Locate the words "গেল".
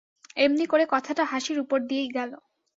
2.17-2.31